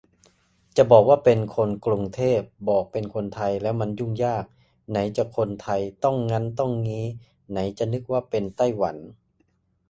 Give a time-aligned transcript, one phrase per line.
[0.77, 4.45] จะบอกว่าเป็น "คนกรุงเทพ" บอกเป็นคนไทยแล้วมันยุ่งยาก
[4.89, 7.05] ไหนจะคนไทยต้องงั้นต้องงี้
[7.51, 8.95] ไหนจะนึกว่าเป็นไต้หวัน